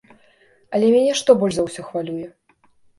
Але 0.77 0.89
мяне 0.95 1.13
што 1.21 1.37
больш 1.45 1.53
за 1.61 1.69
ўсё 1.69 1.81
хвалюе? 1.93 2.27